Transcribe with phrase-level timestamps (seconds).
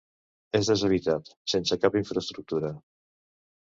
[0.59, 2.77] És deshabitat, sense cap infraestructura.